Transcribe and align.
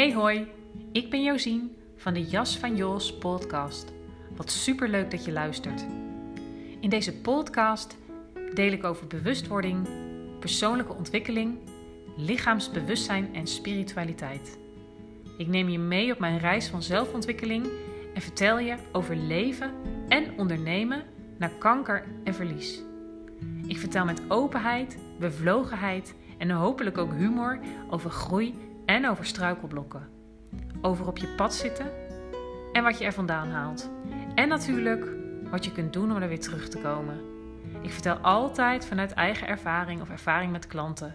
Hey 0.00 0.12
hoi, 0.12 0.46
ik 0.92 1.10
ben 1.10 1.22
Josien 1.22 1.76
van 1.96 2.14
de 2.14 2.24
Jas 2.24 2.58
van 2.58 2.76
Jos 2.76 3.18
podcast. 3.18 3.92
Wat 4.36 4.50
superleuk 4.50 5.10
dat 5.10 5.24
je 5.24 5.32
luistert. 5.32 5.84
In 6.80 6.90
deze 6.90 7.20
podcast 7.20 7.96
deel 8.54 8.72
ik 8.72 8.84
over 8.84 9.06
bewustwording, 9.06 9.88
persoonlijke 10.38 10.94
ontwikkeling, 10.94 11.58
lichaamsbewustzijn 12.16 13.34
en 13.34 13.46
spiritualiteit. 13.46 14.58
Ik 15.36 15.46
neem 15.46 15.68
je 15.68 15.78
mee 15.78 16.12
op 16.12 16.18
mijn 16.18 16.38
reis 16.38 16.68
van 16.68 16.82
zelfontwikkeling 16.82 17.66
en 18.14 18.22
vertel 18.22 18.58
je 18.58 18.76
over 18.92 19.16
leven 19.16 19.72
en 20.08 20.38
ondernemen 20.38 21.02
na 21.38 21.50
kanker 21.58 22.04
en 22.24 22.34
verlies. 22.34 22.82
Ik 23.66 23.78
vertel 23.78 24.04
met 24.04 24.22
openheid, 24.28 24.98
bevlogenheid 25.18 26.14
en 26.38 26.50
hopelijk 26.50 26.98
ook 26.98 27.12
humor 27.12 27.58
over 27.90 28.10
groei 28.10 28.54
en 28.90 29.08
over 29.08 29.26
struikelblokken. 29.26 30.08
Over 30.80 31.06
op 31.06 31.18
je 31.18 31.26
pad 31.26 31.54
zitten 31.54 31.86
en 32.72 32.82
wat 32.82 32.98
je 32.98 33.04
er 33.04 33.12
vandaan 33.12 33.48
haalt. 33.48 33.90
En 34.34 34.48
natuurlijk 34.48 35.06
wat 35.50 35.64
je 35.64 35.72
kunt 35.72 35.92
doen 35.92 36.10
om 36.10 36.22
er 36.22 36.28
weer 36.28 36.40
terug 36.40 36.68
te 36.68 36.78
komen. 36.78 37.20
Ik 37.82 37.90
vertel 37.90 38.16
altijd 38.16 38.86
vanuit 38.86 39.12
eigen 39.12 39.48
ervaring 39.48 40.00
of 40.00 40.10
ervaring 40.10 40.52
met 40.52 40.66
klanten. 40.66 41.14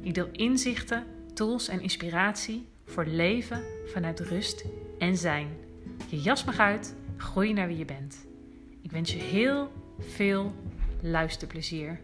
Ik 0.00 0.14
deel 0.14 0.28
inzichten, 0.32 1.04
tools 1.34 1.68
en 1.68 1.80
inspiratie 1.80 2.68
voor 2.84 3.04
leven 3.04 3.62
vanuit 3.86 4.20
rust 4.20 4.64
en 4.98 5.16
zijn. 5.16 5.48
Je 6.08 6.20
jas 6.20 6.44
mag 6.44 6.58
uit, 6.58 6.94
groei 7.16 7.52
naar 7.52 7.66
wie 7.66 7.78
je 7.78 7.84
bent. 7.84 8.26
Ik 8.82 8.90
wens 8.90 9.12
je 9.12 9.18
heel 9.18 9.72
veel 9.98 10.54
luisterplezier. 11.00 12.00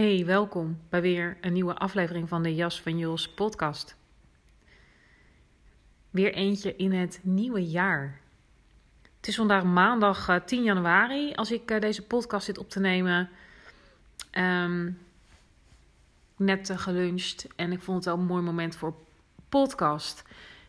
Hey, 0.00 0.26
welkom 0.26 0.80
bij 0.88 1.00
weer 1.00 1.36
een 1.40 1.52
nieuwe 1.52 1.74
aflevering 1.74 2.28
van 2.28 2.42
de 2.42 2.54
Jas 2.54 2.80
van 2.80 2.98
Jules 2.98 3.28
podcast. 3.28 3.96
Weer 6.10 6.34
eentje 6.34 6.76
in 6.76 6.92
het 6.92 7.20
nieuwe 7.22 7.66
jaar. 7.66 8.20
Het 9.16 9.28
is 9.28 9.36
vandaag 9.36 9.64
maandag 9.64 10.40
10 10.46 10.58
eh, 10.58 10.64
januari 10.64 11.32
als 11.34 11.52
ik 11.52 11.70
eh, 11.70 11.80
deze 11.80 12.06
podcast 12.06 12.44
zit 12.44 12.58
op 12.58 12.70
te 12.70 12.80
nemen. 12.80 13.28
Um, 14.38 14.98
net 16.36 16.72
geluncht 16.74 17.46
en 17.56 17.72
ik 17.72 17.80
vond 17.80 17.96
het 17.96 18.06
wel 18.06 18.18
een 18.18 18.26
mooi 18.26 18.42
moment 18.42 18.76
voor 18.76 18.94
podcast. 19.48 20.22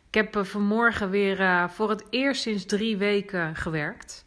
Ik 0.08 0.14
heb 0.14 0.46
vanmorgen 0.46 1.10
weer 1.10 1.70
voor 1.70 1.90
het 1.90 2.04
eerst 2.10 2.42
sinds 2.42 2.64
drie 2.64 2.96
weken 2.96 3.56
gewerkt 3.56 4.24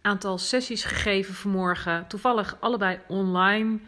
aantal 0.00 0.38
sessies 0.38 0.84
gegeven 0.84 1.34
vanmorgen. 1.34 2.06
Toevallig 2.06 2.56
allebei 2.60 2.98
online. 3.08 3.78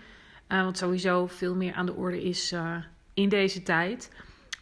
Uh, 0.49 0.65
wat 0.65 0.79
sowieso 0.79 1.27
veel 1.27 1.55
meer 1.55 1.75
aan 1.75 1.87
de 1.87 1.95
orde 1.95 2.23
is 2.23 2.53
uh, 2.53 2.77
in 3.15 3.29
deze 3.29 3.63
tijd. 3.63 4.11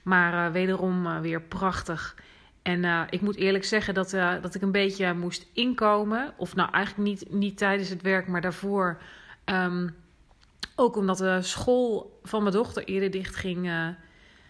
Maar 0.02 0.46
uh, 0.46 0.52
wederom 0.52 1.20
weer 1.20 1.40
prachtig. 1.42 2.16
En 2.62 3.08
ik 3.10 3.20
moet 3.20 3.36
eerlijk 3.36 3.64
zeggen 3.64 3.94
dat, 3.94 4.10
dat 4.42 4.54
ik 4.54 4.62
een 4.62 4.72
beetje 4.72 5.14
moest 5.14 5.46
inkomen. 5.52 6.32
Of 6.36 6.54
nou 6.54 6.70
eigenlijk 6.72 7.08
niet, 7.08 7.32
niet 7.32 7.58
tijdens 7.58 7.88
het 7.88 8.02
werk, 8.02 8.26
maar 8.26 8.40
daarvoor. 8.40 9.00
Um, 9.44 9.96
ook 10.76 10.96
omdat 10.96 11.18
de 11.18 11.42
school 11.42 12.18
van 12.22 12.42
mijn 12.42 12.54
dochter 12.54 12.84
eerder 12.84 13.10
dicht 13.10 13.36
ging. 13.36 13.62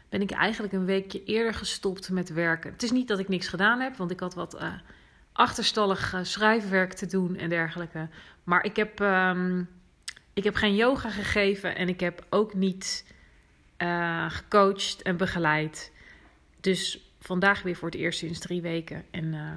ben 0.08 0.22
ik 0.22 0.30
eigenlijk 0.30 0.72
een 0.72 0.84
weekje 0.84 1.24
eerder 1.24 1.54
gestopt 1.54 2.10
met 2.10 2.32
werken. 2.32 2.72
Het 2.72 2.82
is 2.82 2.90
niet 2.90 3.08
dat 3.08 3.18
ik 3.18 3.28
niks 3.28 3.48
gedaan 3.48 3.80
heb, 3.80 3.96
want 3.96 4.10
ik 4.10 4.20
had 4.20 4.34
wat 4.34 4.58
achterstallig 5.32 6.14
uh, 6.14 6.20
schrijfwerk 6.22 6.92
te 6.92 7.06
doen 7.06 7.36
en 7.36 7.48
dergelijke. 7.48 8.08
Maar 8.44 8.64
ik 8.64 8.76
heb, 8.76 9.00
um, 9.00 9.68
ik 10.32 10.44
heb 10.44 10.54
geen 10.54 10.74
yoga 10.74 11.10
gegeven 11.10 11.76
en 11.76 11.88
ik 11.88 12.00
heb 12.00 12.26
ook 12.30 12.54
niet 12.54 13.14
uh, 13.78 14.30
gecoacht 14.30 15.02
en 15.02 15.16
begeleid. 15.16 15.92
Dus 16.60 17.12
vandaag 17.20 17.62
weer 17.62 17.76
voor 17.76 17.88
het 17.90 17.98
eerst 17.98 18.18
sinds 18.18 18.38
drie 18.38 18.62
weken. 18.62 19.04
En 19.10 19.24
uh, 19.24 19.50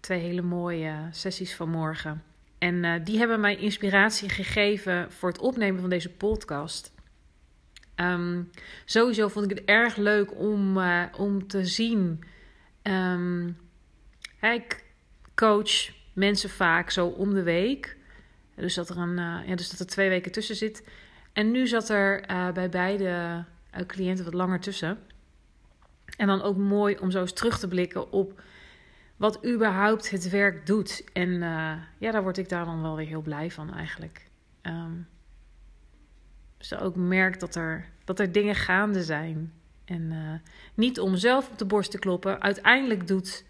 twee 0.00 0.20
hele 0.20 0.42
mooie 0.42 0.94
sessies 1.10 1.54
van 1.54 1.68
morgen. 1.68 2.22
En 2.58 3.04
die 3.04 3.18
hebben 3.18 3.40
mij 3.40 3.56
inspiratie 3.56 4.28
gegeven 4.28 5.12
voor 5.12 5.28
het 5.28 5.38
opnemen 5.38 5.80
van 5.80 5.90
deze 5.90 6.10
podcast. 6.10 6.92
Um, 7.96 8.50
sowieso 8.84 9.28
vond 9.28 9.50
ik 9.50 9.58
het 9.58 9.66
erg 9.66 9.96
leuk 9.96 10.38
om, 10.38 10.78
om 11.16 11.46
te 11.46 11.66
zien 11.66 12.24
Um, 12.88 13.56
ik 14.40 14.84
coach 15.34 15.94
mensen 16.12 16.50
vaak 16.50 16.90
zo 16.90 17.06
om 17.06 17.34
de 17.34 17.42
week. 17.42 17.96
Dus 18.54 18.74
dat 18.74 18.88
er, 18.88 18.96
een, 18.96 19.18
uh, 19.18 19.48
ja, 19.48 19.54
dus 19.54 19.70
dat 19.70 19.80
er 19.80 19.86
twee 19.86 20.08
weken 20.08 20.32
tussen 20.32 20.56
zit. 20.56 20.88
En 21.32 21.50
nu 21.50 21.66
zat 21.66 21.88
er 21.88 22.30
uh, 22.30 22.50
bij 22.50 22.68
beide 22.68 23.44
uh, 23.74 23.86
cliënten 23.86 24.24
wat 24.24 24.34
langer 24.34 24.60
tussen. 24.60 24.98
En 26.16 26.26
dan 26.26 26.42
ook 26.42 26.56
mooi 26.56 26.96
om 26.98 27.10
zo 27.10 27.20
eens 27.20 27.32
terug 27.32 27.58
te 27.58 27.68
blikken 27.68 28.12
op 28.12 28.42
wat 29.16 29.46
überhaupt 29.46 30.10
het 30.10 30.30
werk 30.30 30.66
doet. 30.66 31.04
En 31.12 31.30
ja, 31.98 32.10
daar 32.10 32.22
word 32.22 32.38
ik 32.38 32.48
daar 32.48 32.64
dan 32.64 32.82
wel 32.82 32.96
weer 32.96 33.06
heel 33.06 33.22
blij 33.22 33.50
van 33.50 33.74
eigenlijk. 33.74 34.28
Um, 34.62 35.08
dus 36.58 36.74
ook 36.74 36.96
merk 36.96 37.40
dat 37.40 37.54
er, 37.54 37.88
dat 38.04 38.18
er 38.18 38.32
dingen 38.32 38.54
gaande 38.54 39.02
zijn. 39.02 39.52
En 39.84 40.42
niet 40.74 41.00
om 41.00 41.16
zelf 41.16 41.50
op 41.50 41.58
de 41.58 41.64
borst 41.64 41.90
te 41.90 41.98
kloppen. 41.98 42.42
Uiteindelijk 42.42 43.06
doet 43.06 43.44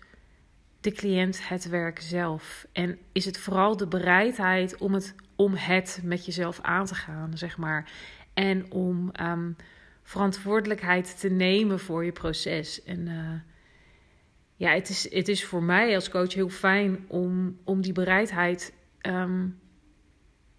de 0.86 0.92
cliënt 0.92 1.48
het 1.48 1.68
werk 1.68 2.00
zelf. 2.00 2.66
En 2.72 2.98
is 3.12 3.24
het 3.24 3.38
vooral 3.38 3.76
de 3.76 3.86
bereidheid 3.86 4.76
om 4.76 4.94
het, 4.94 5.14
om 5.36 5.54
het 5.54 6.00
met 6.04 6.24
jezelf 6.24 6.60
aan 6.60 6.86
te 6.86 6.94
gaan, 6.94 7.38
zeg 7.38 7.58
maar. 7.58 7.90
En 8.34 8.72
om 8.72 9.10
um, 9.20 9.56
verantwoordelijkheid 10.02 11.20
te 11.20 11.28
nemen 11.28 11.80
voor 11.80 12.04
je 12.04 12.12
proces. 12.12 12.82
En 12.84 13.06
uh, 13.06 13.40
ja, 14.56 14.70
het 14.70 14.88
is, 14.88 15.12
het 15.12 15.28
is 15.28 15.44
voor 15.44 15.62
mij 15.62 15.94
als 15.94 16.08
coach 16.08 16.34
heel 16.34 16.48
fijn 16.48 17.04
om, 17.08 17.58
om 17.64 17.80
die 17.80 17.92
bereidheid 17.92 18.74
um, 19.02 19.58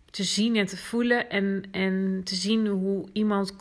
te 0.05 0.23
zien 0.23 0.55
en 0.55 0.65
te 0.65 0.77
voelen 0.77 1.29
en, 1.29 1.63
en 1.71 2.21
te 2.23 2.35
zien 2.35 2.67
hoe 2.67 3.09
iemand 3.13 3.55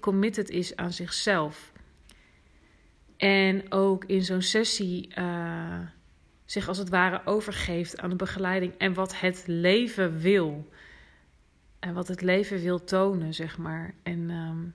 committed 0.00 0.50
is 0.50 0.76
aan 0.76 0.92
zichzelf. 0.92 1.72
En 3.16 3.72
ook 3.72 4.04
in 4.04 4.22
zo'n 4.22 4.42
sessie 4.42 5.08
uh, 5.18 5.78
zich 6.46 6.68
als 6.68 6.78
het 6.78 6.88
ware 6.88 7.20
overgeeft 7.24 8.00
aan 8.00 8.10
de 8.10 8.16
begeleiding 8.16 8.74
en 8.78 8.94
wat 8.94 9.20
het 9.20 9.42
leven 9.46 10.18
wil. 10.18 10.68
En 11.78 11.94
wat 11.94 12.08
het 12.08 12.20
leven 12.20 12.60
wil 12.60 12.84
tonen, 12.84 13.34
zeg 13.34 13.58
maar. 13.58 13.94
En 14.02 14.30
um, 14.30 14.74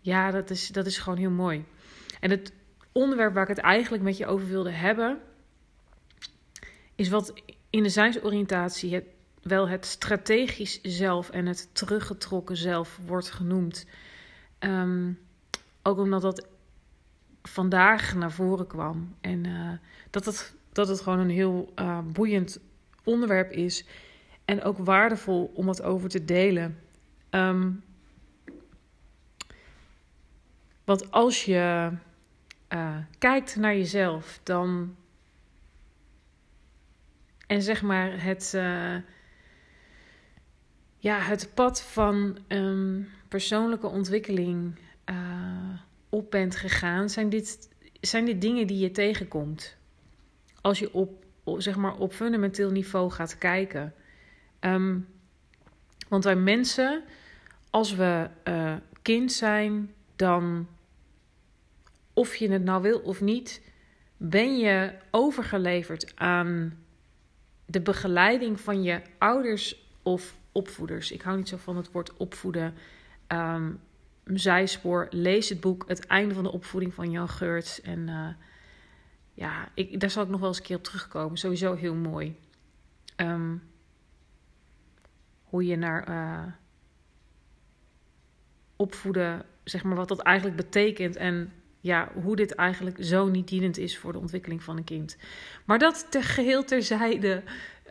ja, 0.00 0.30
dat 0.30 0.50
is, 0.50 0.68
dat 0.68 0.86
is 0.86 0.98
gewoon 0.98 1.18
heel 1.18 1.30
mooi. 1.30 1.64
En 2.20 2.30
het 2.30 2.52
onderwerp 2.92 3.34
waar 3.34 3.42
ik 3.42 3.56
het 3.56 3.58
eigenlijk 3.58 4.02
met 4.02 4.16
je 4.16 4.26
over 4.26 4.48
wilde 4.48 4.70
hebben, 4.70 5.20
is 6.94 7.08
wat 7.08 7.34
in 7.70 7.82
de 7.82 7.88
zijnsoriëntatie 7.88 8.94
het, 8.94 9.04
wel 9.42 9.68
het 9.68 9.86
strategisch 9.86 10.80
zelf 10.82 11.30
en 11.30 11.46
het 11.46 11.68
teruggetrokken 11.72 12.56
zelf 12.56 12.98
wordt 13.06 13.30
genoemd. 13.30 13.86
Um, 14.58 15.18
ook 15.82 15.98
omdat 15.98 16.22
dat 16.22 16.46
vandaag 17.42 18.14
naar 18.14 18.32
voren 18.32 18.66
kwam. 18.66 19.14
En 19.20 19.44
uh, 19.46 19.72
dat, 20.10 20.24
het, 20.24 20.54
dat 20.72 20.88
het 20.88 21.00
gewoon 21.00 21.18
een 21.18 21.30
heel 21.30 21.72
uh, 21.76 21.98
boeiend 22.04 22.60
onderwerp 23.04 23.50
is. 23.50 23.86
En 24.44 24.62
ook 24.62 24.78
waardevol 24.78 25.52
om 25.54 25.68
het 25.68 25.82
over 25.82 26.08
te 26.08 26.24
delen. 26.24 26.78
Um, 27.30 27.82
want 30.84 31.10
als 31.10 31.44
je 31.44 31.90
uh, 32.68 32.96
kijkt 33.18 33.56
naar 33.56 33.74
jezelf, 33.74 34.40
dan. 34.42 34.96
En 37.46 37.62
zeg 37.62 37.82
maar 37.82 38.22
het 38.22 38.52
ja, 41.00 41.18
het 41.18 41.50
pad 41.54 41.82
van 41.82 42.38
persoonlijke 43.28 43.86
ontwikkeling 43.86 44.78
op 46.10 46.30
bent 46.30 46.56
gegaan, 46.56 47.10
zijn 47.10 47.28
dit, 47.28 47.68
zijn 48.00 48.24
dit 48.24 48.40
dingen 48.40 48.66
die 48.66 48.78
je 48.78 48.90
tegenkomt. 48.90 49.76
Als 50.60 50.78
je 50.78 50.94
op, 50.94 51.24
zeg 51.44 51.76
maar 51.76 51.96
op 51.96 52.12
fundamenteel 52.12 52.70
niveau 52.70 53.10
gaat 53.10 53.38
kijken. 53.38 53.94
Um, 54.60 55.08
want 56.08 56.24
wij 56.24 56.36
mensen, 56.36 57.04
als 57.70 57.94
we 57.94 58.28
uh, 58.44 58.74
kind 59.02 59.32
zijn, 59.32 59.94
dan 60.16 60.68
of 62.12 62.36
je 62.36 62.50
het 62.50 62.64
nou 62.64 62.82
wil 62.82 62.98
of 62.98 63.20
niet, 63.20 63.62
ben 64.16 64.58
je 64.58 64.94
overgeleverd 65.10 66.16
aan 66.16 66.78
de 67.66 67.80
begeleiding 67.80 68.60
van 68.60 68.82
je 68.82 69.00
ouders 69.18 69.88
of 70.02 70.36
opvoeders. 70.52 71.12
Ik 71.12 71.22
hou 71.22 71.36
niet 71.36 71.48
zo 71.48 71.56
van 71.56 71.76
het 71.76 71.92
woord 71.92 72.16
opvoeden. 72.16 72.74
Um, 73.28 73.80
zijspoor, 74.38 75.06
lees 75.10 75.48
het 75.48 75.60
boek 75.60 75.84
Het 75.86 76.06
einde 76.06 76.34
van 76.34 76.42
de 76.42 76.52
opvoeding 76.52 76.94
van 76.94 77.10
Jan 77.10 77.28
Geurts. 77.28 77.80
En 77.80 78.08
uh, 78.08 78.28
ja, 79.34 79.68
ik, 79.74 80.00
daar 80.00 80.10
zal 80.10 80.22
ik 80.22 80.28
nog 80.28 80.40
wel 80.40 80.48
eens 80.48 80.58
een 80.58 80.64
keer 80.64 80.76
op 80.76 80.84
terugkomen. 80.84 81.38
Sowieso 81.38 81.74
heel 81.74 81.94
mooi. 81.94 82.36
Um, 83.16 83.62
hoe 85.42 85.66
je 85.66 85.76
naar 85.76 86.08
uh, 86.08 86.52
opvoeden, 88.76 89.44
zeg 89.64 89.82
maar, 89.82 89.96
wat 89.96 90.08
dat 90.08 90.20
eigenlijk 90.20 90.56
betekent 90.56 91.16
en 91.16 91.52
ja, 91.80 92.12
hoe 92.22 92.36
dit 92.36 92.54
eigenlijk 92.54 93.04
zo 93.04 93.28
niet 93.28 93.48
dienend 93.48 93.78
is 93.78 93.98
voor 93.98 94.12
de 94.12 94.18
ontwikkeling 94.18 94.62
van 94.62 94.76
een 94.76 94.84
kind. 94.84 95.16
Maar 95.64 95.78
dat 95.78 96.06
ter 96.10 96.22
geheel 96.22 96.64
terzijde 96.64 97.42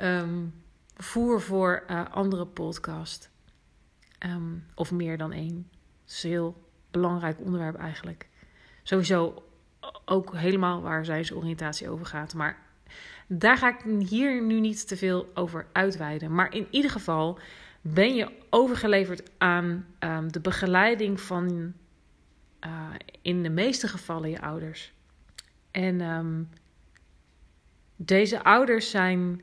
um, 0.01 0.53
voer 0.95 1.41
voor 1.41 1.83
uh, 1.89 2.05
andere 2.11 2.45
podcast. 2.45 3.29
Um, 4.25 4.65
of 4.75 4.91
meer 4.91 5.17
dan 5.17 5.31
één. 5.31 5.69
Dat 6.09 6.17
is 6.17 6.23
een 6.23 6.29
heel 6.29 6.63
belangrijk 6.91 7.39
onderwerp 7.39 7.75
eigenlijk. 7.75 8.29
Sowieso 8.83 9.43
ook 10.05 10.35
helemaal 10.35 10.81
waar 10.81 11.05
zijn 11.05 11.35
oriëntatie 11.35 11.89
over 11.89 12.05
gaat. 12.05 12.33
Maar 12.33 12.57
daar 13.27 13.57
ga 13.57 13.77
ik 13.77 14.07
hier 14.07 14.43
nu 14.43 14.59
niet 14.59 14.87
te 14.87 14.97
veel 14.97 15.29
over 15.33 15.67
uitweiden. 15.71 16.35
Maar 16.35 16.53
in 16.53 16.67
ieder 16.69 16.91
geval 16.91 17.39
ben 17.81 18.15
je 18.15 18.31
overgeleverd 18.49 19.31
aan 19.37 19.85
um, 19.99 20.31
de 20.31 20.39
begeleiding 20.39 21.21
van 21.21 21.73
uh, 22.65 22.89
in 23.21 23.43
de 23.43 23.49
meeste 23.49 23.87
gevallen 23.87 24.29
je 24.29 24.41
ouders. 24.41 24.93
En 25.71 26.01
um, 26.01 26.49
deze 27.95 28.43
ouders 28.43 28.89
zijn 28.89 29.41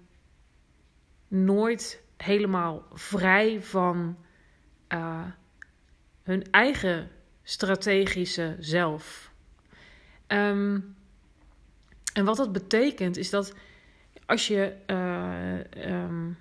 nooit 1.28 2.02
helemaal 2.16 2.82
vrij 2.92 3.62
van 3.62 4.16
uh, 4.92 5.26
hun 6.26 6.50
eigen 6.50 7.10
strategische 7.42 8.56
zelf. 8.60 9.30
Um, 10.28 10.96
en 12.12 12.24
wat 12.24 12.36
dat 12.36 12.52
betekent 12.52 13.16
is 13.16 13.30
dat 13.30 13.54
als 14.26 14.46
je 14.46 14.76
uh, 14.86 15.94
um, 16.02 16.38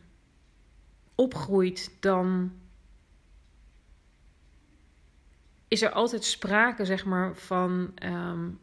opgroeit, 1.15 1.91
dan 1.99 2.53
is 5.67 5.81
er 5.81 5.91
altijd 5.91 6.23
sprake, 6.23 6.85
zeg 6.85 7.05
maar, 7.05 7.35
van 7.35 7.91
um, 8.03 8.59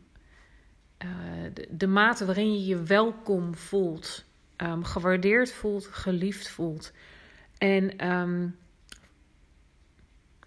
uh, 1.04 1.08
de, 1.54 1.68
de, 1.70 1.86
mate 1.86 2.24
waarin 2.24 2.52
je 2.52 2.66
je 2.66 2.82
welkom 2.82 3.54
voelt, 3.54 4.24
gewaardeerd 4.82 5.52
voelt, 5.52 5.86
geliefd 5.86 6.48
voelt. 6.48 6.92
En 7.58 8.06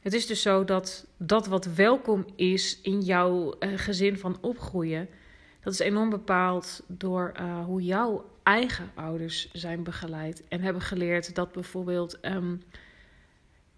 het 0.05 0.13
is 0.13 0.27
dus 0.27 0.41
zo 0.41 0.63
dat 0.63 1.07
dat 1.17 1.47
wat 1.47 1.65
welkom 1.65 2.25
is 2.35 2.81
in 2.81 3.01
jouw 3.01 3.55
uh, 3.59 3.69
gezin 3.75 4.17
van 4.17 4.37
opgroeien, 4.41 5.09
dat 5.61 5.73
is 5.73 5.79
enorm 5.79 6.09
bepaald 6.09 6.83
door 6.87 7.31
uh, 7.39 7.65
hoe 7.65 7.81
jouw 7.81 8.29
eigen 8.43 8.91
ouders 8.95 9.51
zijn 9.51 9.83
begeleid 9.83 10.43
en 10.47 10.61
hebben 10.61 10.81
geleerd 10.81 11.35
dat 11.35 11.51
bijvoorbeeld 11.51 12.17
um, 12.25 12.61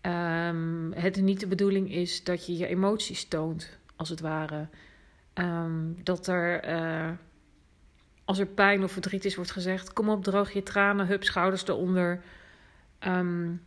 um, 0.02 0.94
het 0.94 1.22
niet 1.22 1.40
de 1.40 1.48
bedoeling 1.48 1.92
is 1.92 2.24
dat 2.24 2.46
je 2.46 2.58
je 2.58 2.68
emoties 2.68 3.28
toont, 3.28 3.78
als 3.96 4.10
het 4.10 4.20
ware. 4.20 4.68
Um, 5.34 5.98
dat 6.04 6.28
er, 6.28 6.70
uh, 6.70 7.12
als 8.26 8.40
er 8.40 8.46
pijn 8.48 8.84
of 8.84 8.92
verdriet 8.92 9.26
is, 9.26 9.36
wordt 9.36 9.52
gezegd: 9.52 9.94
kom 9.94 10.10
op, 10.10 10.24
droog 10.24 10.52
je 10.52 10.64
tranen, 10.64 11.08
hup, 11.08 11.24
schouders 11.24 11.68
eronder. 11.68 12.22
Um, 13.00 13.62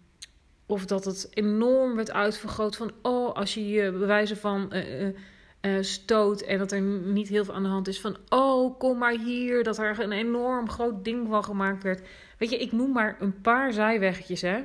of 0.71 0.87
dat 0.87 1.05
het 1.05 1.29
enorm 1.31 1.95
werd 1.97 2.13
uitvergroot 2.13 2.77
van: 2.77 2.93
oh, 3.03 3.35
als 3.35 3.55
je 3.55 3.69
je 3.69 3.93
bewijzen 3.93 4.37
van. 4.37 4.71
Uh, 4.73 5.03
uh, 5.03 5.17
uh, 5.63 5.83
stoot 5.83 6.41
en 6.41 6.59
dat 6.59 6.73
er 6.73 6.81
niet 6.81 7.29
heel 7.29 7.45
veel 7.45 7.55
aan 7.55 7.63
de 7.63 7.69
hand 7.69 7.89
is 7.89 8.01
van 8.01 8.17
oh 8.29 8.79
kom 8.79 8.99
maar 8.99 9.19
hier 9.19 9.63
dat 9.63 9.79
er 9.79 10.01
een 10.01 10.13
enorm 10.13 10.69
groot 10.71 11.05
ding 11.05 11.29
van 11.29 11.45
gemaakt 11.45 11.83
werd 11.83 12.09
weet 12.39 12.51
je 12.51 12.59
ik 12.59 12.73
noem 12.73 12.93
maar 12.93 13.17
een 13.21 13.41
paar 13.41 13.73
zijweggetjes 13.73 14.41
hè 14.41 14.65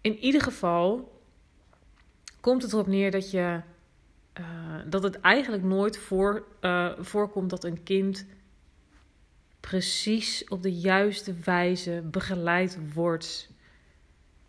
in 0.00 0.18
ieder 0.18 0.40
geval 0.40 1.12
komt 2.40 2.62
het 2.62 2.72
erop 2.72 2.86
neer 2.86 3.10
dat 3.10 3.30
je 3.30 3.60
dat 4.86 5.02
het 5.02 5.20
eigenlijk 5.20 5.62
nooit 5.62 5.98
voor, 5.98 6.44
voorkomt 6.98 7.50
dat 7.50 7.64
een 7.64 7.82
kind 7.82 8.26
precies 9.60 10.44
op 10.48 10.62
de 10.62 10.74
juiste 10.74 11.34
wijze 11.44 12.02
begeleid 12.10 12.78
wordt 12.94 13.50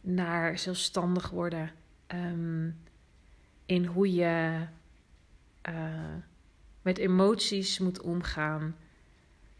naar 0.07 0.57
zelfstandig 0.59 1.29
worden 1.29 1.71
um, 2.07 2.79
in 3.65 3.85
hoe 3.85 4.13
je 4.13 4.65
uh, 5.69 5.73
met 6.81 6.97
emoties 6.97 7.79
moet 7.79 8.01
omgaan. 8.01 8.75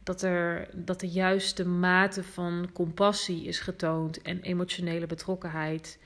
Dat 0.04 0.22
er 0.22 0.70
dat 0.74 1.00
de 1.00 1.08
juiste 1.08 1.66
mate 1.66 2.24
van 2.24 2.70
compassie 2.74 3.46
is 3.46 3.60
getoond 3.60 4.22
en 4.22 4.42
emotionele 4.42 5.06
betrokkenheid. 5.06 6.00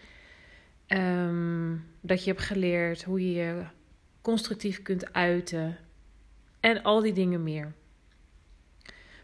Um, 0.88 1.86
dat 2.00 2.24
je 2.24 2.30
hebt 2.30 2.44
geleerd 2.44 3.04
hoe 3.04 3.22
je 3.22 3.34
je 3.34 3.64
constructief 4.22 4.82
kunt 4.82 5.14
uiten. 5.14 5.78
En 6.60 6.84
al 6.84 7.02
die 7.02 7.14
dingen 7.14 7.44
meer. 7.44 7.74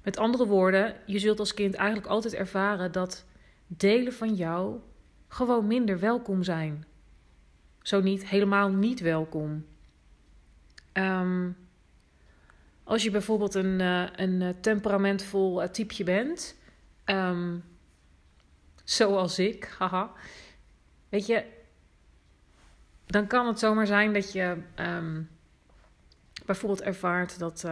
Met 0.04 0.18
andere 0.18 0.46
woorden, 0.46 0.96
je 1.06 1.20
zult 1.20 1.40
als 1.40 1.54
kind 1.54 1.74
eigenlijk 1.74 2.08
altijd 2.08 2.34
ervaren 2.34 2.92
dat 2.92 3.26
delen 3.68 4.14
van 4.14 4.34
jou 4.34 4.80
gewoon 5.28 5.68
minder 5.68 6.00
welkom 6.00 6.44
zijn. 6.44 6.86
Zo 7.82 8.02
niet 8.02 8.26
helemaal 8.26 8.70
niet 8.70 9.00
welkom. 9.00 9.66
Um, 10.94 11.58
als 12.84 13.04
je 13.04 13.12
bijvoorbeeld 13.12 13.56
een, 13.56 13.80
uh, 13.80 14.08
een 14.16 14.42
eh, 14.42 14.50
temperamentvol 14.62 15.64
uh, 15.64 15.70
typeje 15.70 16.04
bent, 16.04 16.56
um, 17.06 17.64
zoals 18.84 19.40
ik, 19.40 19.66
haha, 19.80 20.12
weet 21.10 21.26
je, 21.26 21.46
dan 23.06 23.28
kan 23.28 23.48
het 23.48 23.60
zomaar 23.60 23.88
zijn 23.88 24.14
dat 24.14 24.32
je 24.32 24.58
um, 24.76 25.30
bijvoorbeeld 26.46 26.82
ervaart 26.82 27.40
dat, 27.40 27.66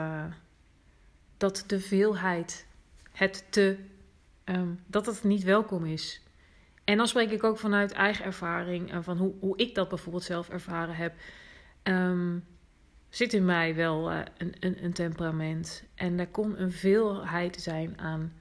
dat 1.37 1.63
de 1.67 1.79
veelheid, 1.79 2.67
het 3.11 3.45
te, 3.49 3.77
dat 4.87 5.05
het 5.05 5.23
niet 5.23 5.43
welkom 5.43 5.85
is. 5.85 6.24
En 6.85 6.97
dan 6.97 7.07
spreek 7.07 7.31
ik 7.31 7.43
ook 7.43 7.57
vanuit 7.57 7.91
eigen 7.91 8.25
ervaring 8.25 8.91
en 8.91 9.03
van 9.03 9.17
hoe, 9.17 9.33
hoe 9.39 9.57
ik 9.57 9.75
dat 9.75 9.89
bijvoorbeeld 9.89 10.23
zelf 10.23 10.49
ervaren 10.49 10.95
heb. 10.95 11.13
Um, 11.83 12.45
zit 13.09 13.33
in 13.33 13.45
mij 13.45 13.75
wel 13.75 14.11
uh, 14.11 14.19
een, 14.37 14.53
een, 14.59 14.83
een, 14.83 14.93
temperament. 14.93 15.83
En 15.95 16.19
er 16.19 16.27
kon 16.27 16.61
een 16.61 16.71
veelheid 16.71 17.61
zijn 17.61 17.99
aan 17.99 18.33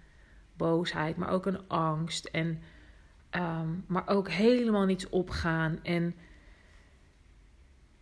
boosheid, 0.57 1.17
maar 1.17 1.29
ook 1.29 1.47
een 1.47 1.69
angst. 1.69 2.25
En, 2.25 2.63
um, 3.31 3.85
maar 3.87 4.09
ook 4.09 4.31
helemaal 4.31 4.85
niets 4.85 5.09
opgaan. 5.09 5.79
En 5.83 6.15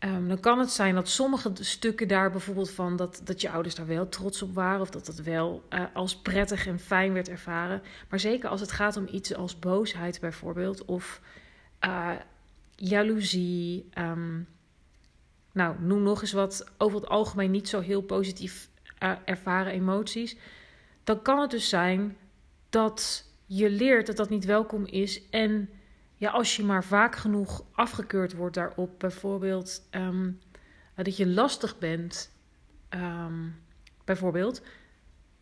um, 0.05 0.29
dan 0.29 0.41
kan 0.41 0.59
het 0.59 0.71
zijn 0.71 0.95
dat 0.95 1.09
sommige 1.09 1.53
stukken 1.55 2.09
daar 2.09 2.31
bijvoorbeeld 2.31 2.71
van 2.71 2.97
dat, 2.97 3.21
dat 3.25 3.41
je 3.41 3.51
ouders 3.51 3.75
daar 3.75 3.87
wel 3.87 4.09
trots 4.09 4.43
op 4.43 4.55
waren. 4.55 4.81
Of 4.81 4.91
dat 4.91 5.07
het 5.07 5.23
wel 5.23 5.63
uh, 5.71 5.85
als 5.93 6.17
prettig 6.17 6.67
en 6.67 6.79
fijn 6.79 7.13
werd 7.13 7.29
ervaren. 7.29 7.83
Maar 8.09 8.21
zeker 8.21 8.49
als 8.49 8.61
het 8.61 8.73
gaat 8.73 8.97
om 8.97 9.09
iets 9.11 9.35
als 9.35 9.59
boosheid 9.59 10.21
bijvoorbeeld. 10.21 10.85
Of 10.85 11.21
uh, 11.85 12.11
jaloezie. 12.77 13.89
Um, 13.99 14.49
nou, 15.53 15.77
noem 15.81 16.03
nog 16.03 16.21
eens 16.21 16.33
wat 16.33 16.71
over 16.79 17.01
het 17.01 17.09
algemeen 17.09 17.51
niet 17.51 17.69
zo 17.69 17.81
heel 17.81 18.03
positief 18.03 18.69
uh, 19.03 19.13
ervaren 19.25 19.73
emoties. 19.73 20.37
Dan 21.05 21.23
kan 21.23 21.41
het 21.41 21.51
dus 21.51 21.69
zijn 21.69 22.17
dat 22.71 23.25
je 23.47 23.71
leert 23.71 24.07
dat 24.07 24.17
dat 24.17 24.29
niet 24.29 24.45
welkom 24.45 24.87
is. 24.87 25.29
En 25.31 25.69
ja, 26.23 26.31
als 26.31 26.57
je 26.57 26.65
maar 26.65 26.85
vaak 26.85 27.17
genoeg 27.17 27.65
afgekeurd 27.73 28.33
wordt 28.33 28.55
daarop, 28.55 28.99
bijvoorbeeld 28.99 29.89
um, 29.91 30.41
dat 30.95 31.17
je 31.17 31.27
lastig 31.27 31.79
bent, 31.79 32.31
um, 32.91 33.63
bijvoorbeeld, 34.05 34.63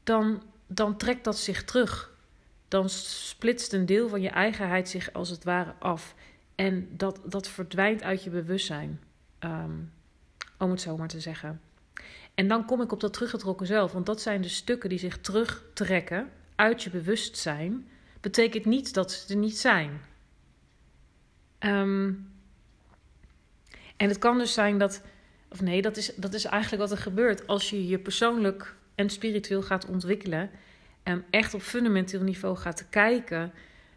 dan, 0.05 0.43
dan 0.67 0.97
trekt 0.97 1.25
dat 1.25 1.39
zich 1.39 1.65
terug. 1.65 2.17
Dan 2.69 2.89
splitst 2.89 3.73
een 3.73 3.87
deel 3.87 4.09
van 4.09 4.21
je 4.21 4.29
eigenheid 4.29 4.89
zich 4.89 5.13
als 5.13 5.29
het 5.29 5.45
ware 5.45 5.75
af. 5.79 6.15
En 6.55 6.89
dat, 6.97 7.21
dat 7.25 7.49
verdwijnt 7.49 8.03
uit 8.03 8.25
je 8.25 8.31
bewustzijn. 8.31 9.01
Um, 9.41 9.93
om 10.59 10.71
het 10.71 10.81
zo 10.81 10.97
maar 10.97 11.09
te 11.09 11.21
zeggen. 11.21 11.61
En 12.35 12.49
dan 12.49 12.65
kom 12.65 12.81
ik 12.81 12.93
op 12.93 13.01
dat 13.01 13.13
teruggetrokken 13.13 13.67
zelf, 13.67 13.93
want 13.93 14.07
dat 14.07 14.21
zijn 14.21 14.41
de 14.43 14.49
stukken 14.49 14.89
die 14.89 14.99
zich 14.99 15.19
terugtrekken 15.19 16.31
uit 16.55 16.83
je 16.83 16.91
bewustzijn. 16.91 17.89
Betekent 18.21 18.65
niet 18.65 18.95
dat 18.95 19.13
ze 19.13 19.33
er 19.33 19.41
niet 19.41 19.59
zijn. 19.59 20.09
Um, 21.61 22.29
en 23.97 24.09
het 24.09 24.19
kan 24.19 24.39
dus 24.39 24.53
zijn 24.53 24.79
dat, 24.79 25.03
of 25.49 25.61
nee, 25.61 25.83
dat 25.83 25.97
is, 25.97 26.15
dat 26.15 26.35
is 26.35 26.45
eigenlijk 26.45 26.83
wat 26.83 26.93
er 26.93 27.03
gebeurt 27.03 27.47
als 27.47 27.71
je 27.71 27.87
je 27.87 27.99
persoonlijk 27.99 28.75
en 28.95 29.11
spiritueel 29.11 29.63
gaat 29.63 29.87
ontwikkelen. 29.87 30.51
En 31.03 31.25
echt 31.31 31.55
op 31.55 31.61
fundamenteel 31.61 32.23
niveau 32.23 32.57
gaat 32.57 32.89
kijken, 32.91 33.53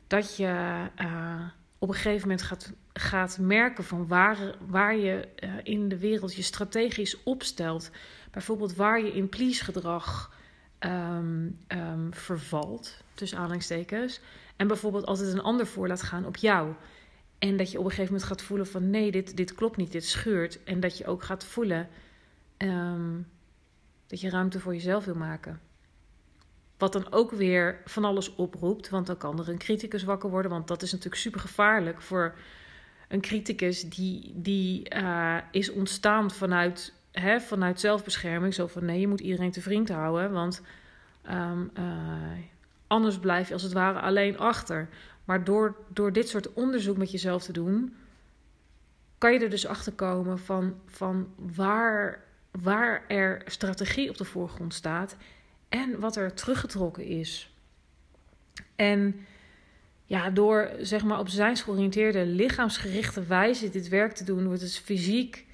dat 0.08 0.38
je 0.38 0.88
uh, 1.02 1.42
op 1.78 1.90
een 1.90 1.96
gegeven 1.96 2.28
moment 2.28 2.42
gaat 2.42 2.74
gaat 2.94 3.38
merken 3.40 3.84
van 3.84 4.08
waar, 4.08 4.56
waar 4.68 4.96
je 4.96 5.28
uh, 5.44 5.50
in 5.64 5.90
de 5.90 5.98
wereld 5.98 6.36
je 6.36 6.42
strategisch 6.42 7.24
opstelt. 7.24 7.92
Bijvoorbeeld 8.32 8.76
waar 8.76 9.04
je 9.04 9.12
in 9.12 9.30
please 9.30 9.64
gedrag 9.64 10.34
ehm, 10.80 11.50
ehm, 11.68 12.12
vervalt, 12.12 12.98
tussen 13.14 13.38
aanhalingstekens. 13.38 14.20
En 14.56 14.68
bijvoorbeeld 14.68 15.08
het 15.20 15.34
een 15.34 15.42
ander 15.42 15.68
voor 15.68 15.88
laat 15.88 16.02
gaan 16.02 16.26
op 16.26 16.38
jou. 16.38 16.74
En 17.44 17.58
dat 17.58 17.72
je 17.72 17.80
op 17.80 17.84
een 17.84 17.90
gegeven 17.90 18.12
moment 18.14 18.30
gaat 18.30 18.42
voelen 18.42 18.68
van 18.68 18.90
nee, 18.90 19.12
dit, 19.12 19.38
dit 19.38 19.56
klopt 19.56 19.78
niet, 19.78 19.92
dit 19.92 20.06
scheurt. 20.06 20.64
En 20.64 20.80
dat 20.80 20.98
je 20.98 21.06
ook 21.06 21.24
gaat 21.24 21.44
voelen 21.44 21.88
ehm, 22.58 23.22
dat 24.08 24.22
je 24.22 24.30
ruimte 24.30 24.60
voor 24.60 24.74
jezelf 24.74 25.06
wil 25.06 25.16
maken. 25.16 25.60
Wat 26.78 26.94
dan 26.94 27.12
ook 27.12 27.32
weer 27.32 27.82
van 27.86 28.06
alles 28.06 28.36
oproept, 28.36 28.90
want 28.90 29.08
dan 29.08 29.18
kan 29.18 29.40
er 29.40 29.50
een 29.50 29.58
criticus 29.58 30.04
wakker 30.04 30.30
worden. 30.30 30.52
Want 30.52 30.68
dat 30.68 30.82
is 30.82 30.92
natuurlijk 30.92 31.22
super 31.22 31.40
gevaarlijk 31.40 32.02
voor 32.02 32.36
een 33.08 33.22
criticus 33.22 33.90
die, 33.90 34.32
die 34.36 34.96
uh, 34.96 35.38
is 35.52 35.72
ontstaan 35.72 36.32
vanuit, 36.32 36.94
hè, 37.12 37.40
vanuit 37.40 37.80
zelfbescherming. 37.80 38.54
Zo 38.54 38.68
van 38.68 38.86
nee, 38.86 39.00
je 39.00 39.08
moet 39.08 39.22
iedereen 39.22 39.52
te 39.52 39.62
vriend 39.62 39.90
houden, 39.90 40.32
want 40.32 40.62
um, 41.32 41.72
uh, 41.78 41.84
anders 42.88 43.20
blijf 43.20 43.48
je 43.48 43.54
als 43.54 43.64
het 43.64 43.74
ware 43.74 44.00
alleen 44.00 44.38
achter. 44.38 44.90
Maar 45.24 45.44
door, 45.44 45.76
door 45.90 46.14
dit 46.14 46.30
soort 46.30 46.54
onderzoek 46.54 46.98
met 46.98 47.12
jezelf 47.12 47.44
te 47.44 47.52
doen, 47.52 47.96
kan 49.18 49.34
je 49.34 49.40
er 49.40 49.50
dus 49.50 49.66
achter 49.66 49.94
komen 49.94 50.40
van, 50.40 50.76
van 50.86 51.34
waar, 51.36 52.24
waar 52.52 53.04
er 53.08 53.42
strategie 53.46 54.10
op 54.10 54.18
de 54.18 54.26
voorgrond 54.26 54.74
staat 54.74 55.16
en 55.70 56.00
wat 56.00 56.16
er 56.16 56.34
teruggetrokken 56.34 57.06
is. 57.06 57.56
En 58.76 59.26
ja, 60.06 60.30
door 60.30 60.72
zeg 60.80 61.04
maar 61.04 61.20
op 61.20 61.30
zijnsgeoriënteerde, 61.30 62.26
lichaamsgerichte 62.26 63.24
wijze 63.24 63.70
dit 63.70 63.88
werk 63.88 64.14
te 64.14 64.24
doen, 64.24 64.46
wordt 64.46 64.62
het 64.62 64.78
fysiek 64.78 65.46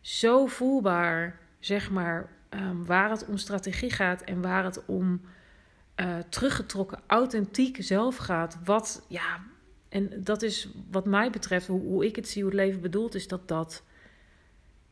zo 0.00 0.46
voelbaar, 0.46 1.38
zeg 1.58 1.90
maar, 1.90 2.30
um, 2.50 2.84
waar 2.84 3.10
het 3.10 3.26
om 3.26 3.36
strategie 3.36 3.90
gaat 3.90 4.22
en 4.22 4.42
waar 4.42 4.64
het 4.64 4.84
om 4.86 5.20
uh, 6.00 6.18
teruggetrokken, 6.28 7.00
authentiek 7.06 7.76
zelf 7.80 8.16
gaat. 8.16 8.58
Wat, 8.64 9.04
ja, 9.08 9.44
en 9.88 10.24
dat 10.24 10.42
is 10.42 10.68
wat 10.90 11.04
mij 11.06 11.30
betreft, 11.30 11.66
hoe, 11.66 11.80
hoe 11.80 12.04
ik 12.06 12.16
het 12.16 12.28
zie, 12.28 12.42
hoe 12.42 12.50
het 12.50 12.60
leven 12.60 12.80
bedoeld 12.80 13.14
is, 13.14 13.28
dat 13.28 13.48
dat. 13.48 13.82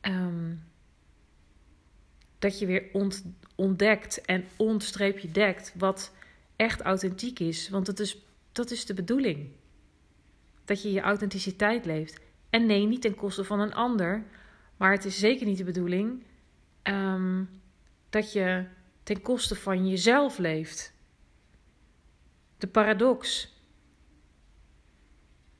Um, 0.00 0.62
dat 2.38 2.58
je 2.58 2.66
weer 2.66 2.88
ont, 2.92 3.24
ontdekt 3.54 4.20
en 4.20 4.44
ontstreepje 4.56 5.30
dekt 5.30 5.72
wat 5.76 6.12
echt 6.56 6.80
authentiek 6.80 7.38
is. 7.38 7.68
Want 7.68 7.86
het 7.86 8.00
is, 8.00 8.18
dat 8.52 8.70
is 8.70 8.86
de 8.86 8.94
bedoeling. 8.94 9.48
Dat 10.64 10.82
je 10.82 10.92
je 10.92 11.00
authenticiteit 11.00 11.84
leeft. 11.84 12.20
En 12.50 12.66
nee, 12.66 12.86
niet 12.86 13.00
ten 13.00 13.14
koste 13.14 13.44
van 13.44 13.60
een 13.60 13.74
ander. 13.74 14.24
Maar 14.76 14.92
het 14.92 15.04
is 15.04 15.18
zeker 15.18 15.46
niet 15.46 15.58
de 15.58 15.64
bedoeling 15.64 16.22
um, 16.82 17.48
dat 18.10 18.32
je 18.32 18.64
ten 19.02 19.22
koste 19.22 19.54
van 19.54 19.88
jezelf 19.88 20.38
leeft. 20.38 20.93
De 22.58 22.66
paradox. 22.66 23.52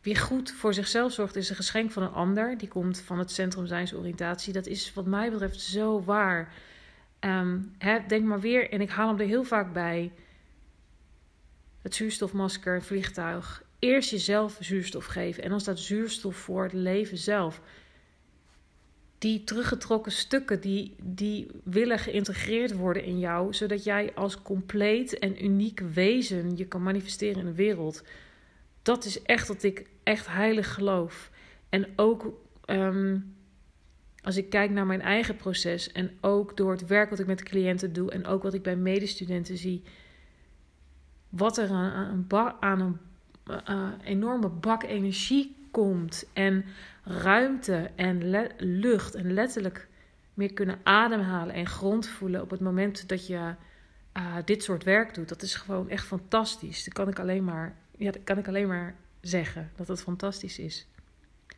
Wie 0.00 0.18
goed 0.18 0.50
voor 0.50 0.74
zichzelf 0.74 1.12
zorgt 1.12 1.36
is 1.36 1.50
een 1.50 1.56
geschenk 1.56 1.90
van 1.90 2.02
een 2.02 2.12
ander. 2.12 2.58
Die 2.58 2.68
komt 2.68 3.00
van 3.00 3.18
het 3.18 3.30
centrum 3.30 3.66
zijnsoriëntatie. 3.66 4.52
Dat 4.52 4.66
is 4.66 4.92
wat 4.92 5.06
mij 5.06 5.30
betreft 5.30 5.60
zo 5.60 6.02
waar. 6.02 6.52
Hè, 7.78 7.98
denk 8.08 8.24
maar 8.24 8.40
weer, 8.40 8.70
en 8.70 8.80
ik 8.80 8.90
haal 8.90 9.08
hem 9.08 9.20
er 9.20 9.26
heel 9.26 9.44
vaak 9.44 9.72
bij. 9.72 10.12
Het 11.82 11.94
zuurstofmasker, 11.94 12.82
vliegtuig. 12.82 13.62
Eerst 13.78 14.10
jezelf 14.10 14.56
zuurstof 14.60 15.04
geven. 15.04 15.42
En 15.42 15.50
dan 15.50 15.60
staat 15.60 15.78
zuurstof 15.78 16.36
voor 16.36 16.62
het 16.62 16.72
leven 16.72 17.18
zelf. 17.18 17.60
Die 19.24 19.44
teruggetrokken 19.44 20.12
stukken, 20.12 20.60
die, 20.60 20.94
die 21.02 21.46
willen 21.62 21.98
geïntegreerd 21.98 22.72
worden 22.72 23.04
in 23.04 23.18
jou. 23.18 23.54
Zodat 23.54 23.84
jij 23.84 24.14
als 24.14 24.42
compleet 24.42 25.18
en 25.18 25.44
uniek 25.44 25.80
wezen 25.80 26.56
je 26.56 26.66
kan 26.66 26.82
manifesteren 26.82 27.38
in 27.38 27.46
de 27.46 27.54
wereld. 27.54 28.02
Dat 28.82 29.04
is 29.04 29.22
echt 29.22 29.48
wat 29.48 29.62
ik 29.62 29.86
echt 30.02 30.26
heilig 30.26 30.74
geloof. 30.74 31.30
En 31.68 31.86
ook... 31.96 32.32
Um, 32.66 33.34
als 34.22 34.36
ik 34.36 34.50
kijk 34.50 34.70
naar 34.70 34.86
mijn 34.86 35.02
eigen 35.02 35.36
proces 35.36 35.92
en 35.92 36.10
ook 36.20 36.56
door 36.56 36.70
het 36.70 36.86
werk 36.86 37.10
wat 37.10 37.18
ik 37.18 37.26
met 37.26 37.42
cliënten 37.42 37.92
doe 37.92 38.10
en 38.10 38.26
ook 38.26 38.42
wat 38.42 38.54
ik 38.54 38.62
bij 38.62 38.76
medestudenten 38.76 39.56
zie, 39.56 39.82
wat 41.28 41.58
er 41.58 41.70
aan 41.70 42.26
een, 42.28 42.42
aan 42.60 42.80
een 42.80 42.98
uh, 43.68 43.88
enorme 44.02 44.48
bak 44.48 44.82
energie 44.82 45.63
komt 45.74 46.24
en 46.32 46.64
ruimte 47.04 47.90
en 47.94 48.22
lucht 48.58 49.14
en 49.14 49.32
letterlijk 49.32 49.88
meer 50.34 50.52
kunnen 50.52 50.78
ademhalen 50.82 51.54
en 51.54 51.66
grond 51.66 52.08
voelen 52.08 52.42
op 52.42 52.50
het 52.50 52.60
moment 52.60 53.08
dat 53.08 53.26
je 53.26 53.54
uh, 54.16 54.36
dit 54.44 54.62
soort 54.62 54.84
werk 54.84 55.14
doet. 55.14 55.28
Dat 55.28 55.42
is 55.42 55.54
gewoon 55.54 55.88
echt 55.88 56.06
fantastisch. 56.06 56.84
Dat 56.84 56.94
kan 56.94 57.08
ik 57.08 57.18
alleen 57.18 57.44
maar, 57.44 57.76
ja, 57.96 58.10
dat 58.10 58.24
kan 58.24 58.38
ik 58.38 58.48
alleen 58.48 58.68
maar 58.68 58.94
zeggen 59.20 59.70
dat 59.76 59.88
het 59.88 60.02
fantastisch 60.02 60.58
is. 60.58 60.86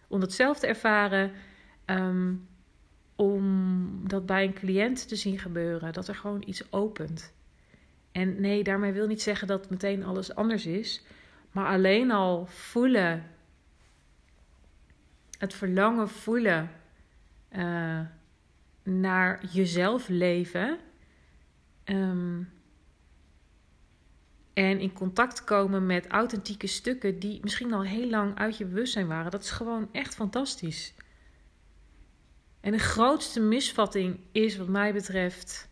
Om 0.08 0.20
dat 0.20 0.32
zelf 0.32 0.58
te 0.58 0.66
ervaren. 0.66 1.32
Um, 1.86 2.48
om 3.16 4.08
dat 4.08 4.26
bij 4.26 4.44
een 4.44 4.54
cliënt 4.54 5.08
te 5.08 5.16
zien 5.16 5.38
gebeuren. 5.38 5.92
Dat 5.92 6.08
er 6.08 6.14
gewoon 6.14 6.42
iets 6.46 6.72
opent. 6.72 7.32
En 8.12 8.40
nee, 8.40 8.62
daarmee 8.62 8.92
wil 8.92 9.06
niet 9.06 9.22
zeggen 9.22 9.46
dat 9.46 9.70
meteen 9.70 10.04
alles 10.04 10.34
anders 10.34 10.66
is. 10.66 11.04
Maar 11.52 11.66
alleen 11.66 12.10
al 12.10 12.46
voelen. 12.46 13.35
Het 15.38 15.54
verlangen 15.54 16.08
voelen 16.08 16.70
uh, 17.52 18.00
naar 18.82 19.44
jezelf 19.46 20.08
leven. 20.08 20.78
Um, 21.84 22.48
en 24.52 24.80
in 24.80 24.92
contact 24.92 25.44
komen 25.44 25.86
met 25.86 26.06
authentieke 26.06 26.66
stukken 26.66 27.18
die 27.18 27.38
misschien 27.42 27.72
al 27.72 27.82
heel 27.82 28.08
lang 28.08 28.38
uit 28.38 28.56
je 28.56 28.64
bewustzijn 28.64 29.06
waren. 29.06 29.30
Dat 29.30 29.42
is 29.42 29.50
gewoon 29.50 29.88
echt 29.92 30.14
fantastisch. 30.14 30.94
En 32.60 32.72
de 32.72 32.78
grootste 32.78 33.40
misvatting 33.40 34.20
is, 34.32 34.56
wat 34.56 34.68
mij 34.68 34.92
betreft, 34.92 35.68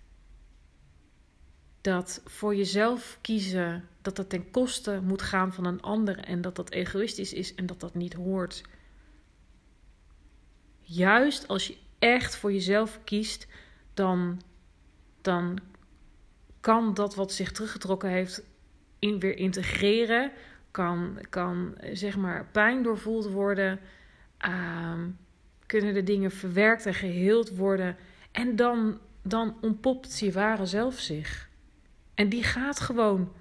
dat 1.80 2.23
voor 2.25 2.54
jezelf 2.54 3.18
kiezen, 3.21 3.88
dat 4.02 4.16
dat 4.16 4.30
ten 4.30 4.50
koste 4.50 5.00
moet 5.02 5.23
gaan 5.23 5.52
van 5.52 5.64
een 5.64 5.83
ander 5.83 6.18
en 6.18 6.40
dat 6.40 6.56
dat 6.56 6.71
egoïstisch 6.71 7.33
is 7.33 7.54
en 7.54 7.66
dat 7.66 7.80
dat 7.80 7.94
niet 7.94 8.14
hoort. 8.14 8.62
Juist 10.87 11.49
als 11.49 11.67
je 11.67 11.76
echt 11.99 12.37
voor 12.37 12.53
jezelf 12.53 13.00
kiest, 13.05 13.47
dan, 13.95 14.41
dan 15.21 15.59
kan 16.61 16.95
dat 16.95 17.14
wat 17.14 17.33
zich 17.33 17.53
teruggetrokken 17.53 18.09
heeft 18.09 18.43
in, 18.99 19.19
weer 19.19 19.37
integreren. 19.37 20.33
Kan, 20.71 21.19
kan 21.31 21.75
zeg 21.93 22.17
maar 22.17 22.47
pijn 22.53 22.83
doorvoeld 22.83 23.31
worden. 23.31 23.81
Uh, 24.47 25.03
kunnen 25.67 25.95
de 25.95 26.03
dingen 26.03 26.31
verwerkt 26.31 26.87
en 26.87 26.95
geheeld 26.95 27.57
worden. 27.57 27.97
En 28.33 28.57
dan, 28.57 28.99
dan 29.23 29.57
ontpopt 29.61 30.19
je 30.19 30.33
ware 30.33 30.67
zelf 30.67 30.99
zich. 30.99 31.49
En 32.14 32.29
die 32.29 32.43
gaat 32.43 32.81
gewoon 32.81 33.33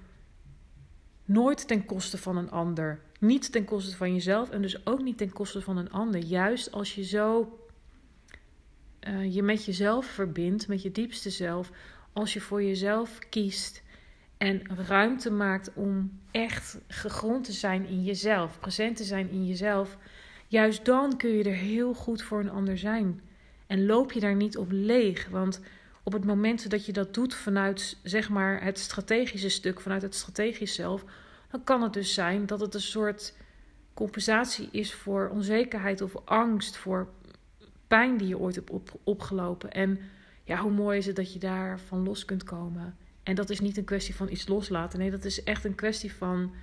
nooit 1.24 1.68
ten 1.68 1.84
koste 1.84 2.18
van 2.18 2.36
een 2.36 2.50
ander. 2.50 3.00
Niet 3.26 3.52
ten 3.52 3.64
koste 3.64 3.96
van 3.96 4.14
jezelf 4.14 4.50
en 4.50 4.62
dus 4.62 4.86
ook 4.86 5.02
niet 5.02 5.18
ten 5.18 5.32
koste 5.32 5.60
van 5.60 5.76
een 5.76 5.90
ander. 5.90 6.20
Juist 6.20 6.72
als 6.72 6.94
je 6.94 7.04
zo 7.04 7.58
uh, 9.08 9.34
je 9.34 9.42
met 9.42 9.64
jezelf 9.64 10.06
verbindt, 10.06 10.68
met 10.68 10.82
je 10.82 10.92
diepste 10.92 11.30
zelf. 11.30 11.70
Als 12.12 12.32
je 12.32 12.40
voor 12.40 12.62
jezelf 12.62 13.18
kiest 13.18 13.82
en 14.36 14.62
ruimte 14.86 15.30
maakt 15.30 15.70
om 15.74 16.20
echt 16.30 16.78
gegrond 16.88 17.44
te 17.44 17.52
zijn 17.52 17.86
in 17.86 18.04
jezelf, 18.04 18.58
present 18.60 18.96
te 18.96 19.04
zijn 19.04 19.30
in 19.30 19.46
jezelf 19.46 19.96
Juist 20.54 20.84
dan 20.84 21.16
kun 21.16 21.30
je 21.30 21.44
er 21.44 21.54
heel 21.54 21.94
goed 21.94 22.22
voor 22.22 22.40
een 22.40 22.50
ander 22.50 22.78
zijn. 22.78 23.20
En 23.66 23.86
loop 23.86 24.12
je 24.12 24.20
daar 24.20 24.34
niet 24.34 24.56
op 24.56 24.68
leeg. 24.70 25.28
Want 25.28 25.60
op 26.02 26.12
het 26.12 26.24
moment 26.24 26.70
dat 26.70 26.86
je 26.86 26.92
dat 26.92 27.14
doet 27.14 27.34
vanuit 27.34 27.98
zeg 28.02 28.28
maar, 28.28 28.62
het 28.62 28.78
strategische 28.78 29.48
stuk, 29.48 29.80
vanuit 29.80 30.02
het 30.02 30.14
strategisch 30.14 30.74
zelf, 30.74 31.04
dan 31.54 31.64
kan 31.64 31.82
het 31.82 31.92
dus 31.92 32.14
zijn 32.14 32.46
dat 32.46 32.60
het 32.60 32.74
een 32.74 32.80
soort 32.80 33.34
compensatie 33.94 34.68
is 34.70 34.94
voor 34.94 35.28
onzekerheid 35.28 36.00
of 36.00 36.16
angst, 36.24 36.76
voor 36.76 37.08
pijn 37.86 38.16
die 38.16 38.28
je 38.28 38.38
ooit 38.38 38.54
hebt 38.54 38.70
op, 38.70 39.00
opgelopen. 39.04 39.72
En 39.72 39.98
ja, 40.44 40.58
hoe 40.58 40.72
mooi 40.72 40.98
is 40.98 41.06
het 41.06 41.16
dat 41.16 41.32
je 41.32 41.38
daarvan 41.38 42.02
los 42.02 42.24
kunt 42.24 42.44
komen. 42.44 42.96
En 43.22 43.34
dat 43.34 43.50
is 43.50 43.60
niet 43.60 43.76
een 43.76 43.84
kwestie 43.84 44.14
van 44.14 44.28
iets 44.28 44.48
loslaten. 44.48 44.98
Nee, 44.98 45.10
dat 45.10 45.24
is 45.24 45.42
echt 45.42 45.64
een 45.64 45.74
kwestie 45.74 46.12
van 46.12 46.54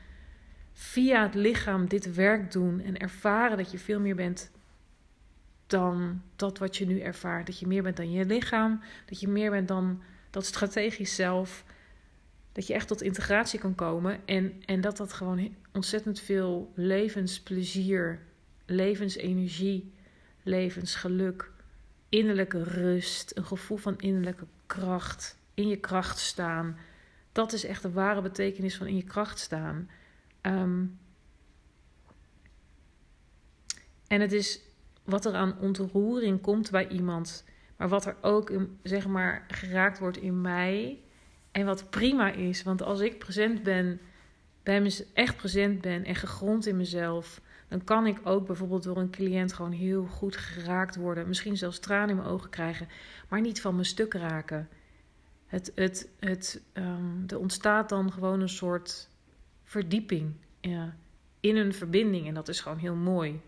via 0.73 1.23
het 1.23 1.35
lichaam 1.35 1.87
dit 1.87 2.13
werk 2.13 2.51
doen 2.51 2.79
en 2.79 2.97
ervaren 2.97 3.57
dat 3.57 3.71
je 3.71 3.79
veel 3.79 3.99
meer 3.99 4.15
bent 4.15 4.51
dan 5.67 6.21
dat 6.35 6.57
wat 6.57 6.77
je 6.77 6.85
nu 6.85 6.99
ervaart. 6.99 7.45
Dat 7.45 7.59
je 7.59 7.67
meer 7.67 7.83
bent 7.83 7.97
dan 7.97 8.11
je 8.11 8.25
lichaam, 8.25 8.81
dat 9.05 9.19
je 9.19 9.27
meer 9.27 9.51
bent 9.51 9.67
dan 9.67 10.01
dat 10.29 10.45
strategisch 10.45 11.15
zelf. 11.15 11.63
Dat 12.51 12.67
je 12.67 12.73
echt 12.73 12.87
tot 12.87 13.01
integratie 13.01 13.59
kan 13.59 13.75
komen 13.75 14.19
en, 14.25 14.63
en 14.65 14.81
dat 14.81 14.97
dat 14.97 15.13
gewoon 15.13 15.55
ontzettend 15.73 16.19
veel 16.19 16.71
levensplezier, 16.75 18.21
levensenergie, 18.65 19.93
levensgeluk, 20.43 21.51
innerlijke 22.09 22.63
rust, 22.63 23.37
een 23.37 23.45
gevoel 23.45 23.77
van 23.77 23.97
innerlijke 23.97 24.45
kracht 24.65 25.37
in 25.53 25.67
je 25.67 25.77
kracht 25.77 26.19
staan. 26.19 26.77
Dat 27.31 27.53
is 27.53 27.63
echt 27.63 27.81
de 27.81 27.91
ware 27.91 28.21
betekenis 28.21 28.77
van 28.77 28.87
in 28.87 28.95
je 28.95 29.03
kracht 29.03 29.39
staan. 29.39 29.89
Ehm, 30.41 30.85
en 34.07 34.21
het 34.21 34.31
is 34.31 34.61
wat 35.03 35.25
er 35.25 35.33
aan 35.33 35.59
ontroering 35.59 36.41
komt 36.41 36.71
bij 36.71 36.87
iemand, 36.87 37.45
maar 37.77 37.89
wat 37.89 38.05
er 38.05 38.15
ook 38.21 38.51
zeg 38.83 39.07
maar 39.07 39.45
geraakt 39.47 39.99
wordt 39.99 40.17
in 40.17 40.41
mij 40.41 40.99
en 41.51 41.65
wat 41.65 41.89
prima 41.89 42.31
is. 42.31 42.63
Want 42.63 42.83
als 42.83 42.99
ik 42.99 43.19
present 43.19 43.63
ben, 43.63 43.99
bij 44.63 44.81
me 44.81 45.05
echt 45.13 45.37
present 45.37 45.81
ben 45.81 46.05
en 46.05 46.15
gegrond 46.15 46.65
in 46.65 46.77
mezelf, 46.77 47.41
dan 47.67 47.83
kan 47.83 48.07
ik 48.07 48.19
ook 48.23 48.45
bijvoorbeeld 48.47 48.83
door 48.83 48.97
een 48.97 49.09
cliënt 49.09 49.53
gewoon 49.53 49.71
heel 49.71 50.05
goed 50.05 50.35
geraakt 50.37 50.95
worden. 50.95 51.27
Misschien 51.27 51.57
zelfs 51.57 51.79
tranen 51.79 52.09
in 52.09 52.15
mijn 52.15 52.27
ogen 52.27 52.49
krijgen, 52.49 52.87
maar 53.29 53.41
niet 53.41 53.61
van 53.61 53.73
mijn 53.73 53.85
stuk 53.85 54.13
raken. 54.13 54.69
Het, 55.45 55.71
het, 55.75 56.09
het, 56.19 56.61
um, 56.73 57.23
er 57.27 57.39
ontstaat 57.39 57.89
dan 57.89 58.11
gewoon 58.11 58.41
een 58.41 58.49
soort 58.49 59.09
verdieping 59.63 60.33
ja, 60.59 60.95
in 61.39 61.57
een 61.57 61.73
verbinding 61.73 62.27
en 62.27 62.33
dat 62.33 62.47
is 62.47 62.59
gewoon 62.59 62.77
heel 62.77 62.95
mooi. 62.95 63.41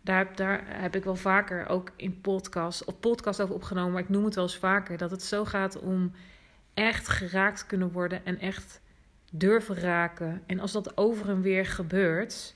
Daar, 0.00 0.36
daar 0.36 0.80
heb 0.80 0.96
ik 0.96 1.04
wel 1.04 1.16
vaker 1.16 1.68
ook 1.68 1.92
in 1.96 2.20
podcast 2.20 2.84
of 2.84 3.00
podcast 3.00 3.40
over 3.40 3.54
opgenomen, 3.54 3.92
maar 3.92 4.02
ik 4.02 4.08
noem 4.08 4.24
het 4.24 4.34
wel 4.34 4.44
eens 4.44 4.56
vaker 4.56 4.98
dat 4.98 5.10
het 5.10 5.22
zo 5.22 5.44
gaat 5.44 5.78
om 5.78 6.12
echt 6.74 7.08
geraakt 7.08 7.66
kunnen 7.66 7.92
worden 7.92 8.24
en 8.24 8.38
echt 8.38 8.80
durven 9.32 9.74
raken. 9.74 10.42
En 10.46 10.60
als 10.60 10.72
dat 10.72 10.96
over 10.96 11.28
en 11.28 11.40
weer 11.40 11.66
gebeurt, 11.66 12.54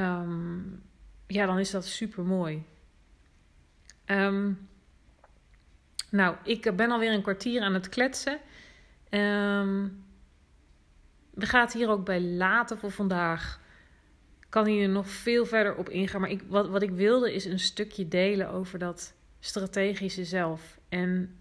Ehm, 0.00 0.58
ja, 1.26 1.46
dan 1.46 1.58
is 1.58 1.70
dat 1.70 1.86
super 1.86 2.24
mooi. 2.24 2.64
Um, 4.06 4.68
nou, 6.10 6.36
ik 6.44 6.76
ben 6.76 6.90
alweer 6.90 7.12
een 7.12 7.22
kwartier 7.22 7.62
aan 7.62 7.74
het 7.74 7.88
kletsen. 7.88 8.38
We 11.30 11.46
gaan 11.46 11.60
het 11.60 11.72
hier 11.72 11.88
ook 11.88 12.04
bij 12.04 12.20
laten 12.20 12.78
voor 12.78 12.90
vandaag. 12.90 13.60
Kan 14.48 14.66
hier 14.66 14.88
nog 14.88 15.08
veel 15.08 15.46
verder 15.46 15.76
op 15.76 15.88
ingaan. 15.88 16.20
Maar 16.20 16.30
ik, 16.30 16.42
wat, 16.48 16.68
wat 16.68 16.82
ik 16.82 16.90
wilde 16.90 17.34
is 17.34 17.44
een 17.44 17.58
stukje 17.58 18.08
delen 18.08 18.50
over 18.50 18.78
dat 18.78 19.14
strategische 19.40 20.24
zelf. 20.24 20.78
En 20.88 21.36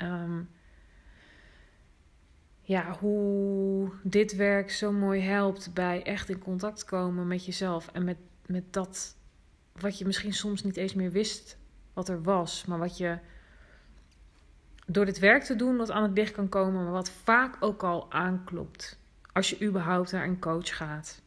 ja, 2.69 2.97
hoe 2.99 3.91
dit 4.03 4.35
werk 4.35 4.71
zo 4.71 4.91
mooi 4.91 5.21
helpt 5.21 5.73
bij 5.73 6.03
echt 6.03 6.29
in 6.29 6.39
contact 6.39 6.85
komen 6.85 7.27
met 7.27 7.45
jezelf 7.45 7.87
en 7.87 8.03
met 8.03 8.17
met 8.45 8.73
dat 8.73 9.15
wat 9.71 9.97
je 9.97 10.05
misschien 10.05 10.33
soms 10.33 10.63
niet 10.63 10.77
eens 10.77 10.93
meer 10.93 11.11
wist 11.11 11.57
wat 11.93 12.09
er 12.09 12.23
was, 12.23 12.65
maar 12.65 12.79
wat 12.79 12.97
je 12.97 13.17
door 14.85 15.05
dit 15.05 15.19
werk 15.19 15.43
te 15.43 15.55
doen 15.55 15.77
wat 15.77 15.91
aan 15.91 16.03
het 16.03 16.17
licht 16.17 16.31
kan 16.31 16.49
komen, 16.49 16.83
maar 16.83 16.91
wat 16.91 17.11
vaak 17.11 17.55
ook 17.59 17.83
al 17.83 18.11
aanklopt 18.11 18.99
als 19.33 19.49
je 19.49 19.65
überhaupt 19.65 20.11
naar 20.11 20.23
een 20.23 20.39
coach 20.39 20.77
gaat. 20.77 21.21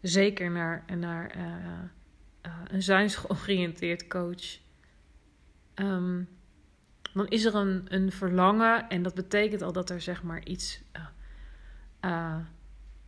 Zeker 0.00 0.50
naar, 0.50 0.84
naar 0.96 1.36
uh, 1.36 1.44
uh, 2.46 2.52
een 2.68 2.82
zuinsgeoriënteerd 2.82 4.06
coach. 4.06 4.58
Um, 5.74 6.28
dan 7.18 7.28
is 7.28 7.44
er 7.44 7.54
een, 7.54 7.84
een 7.88 8.12
verlangen 8.12 8.88
en 8.88 9.02
dat 9.02 9.14
betekent 9.14 9.62
al 9.62 9.72
dat 9.72 9.90
er 9.90 10.00
zeg 10.00 10.22
maar 10.22 10.44
iets 10.44 10.80
uh, 12.04 12.36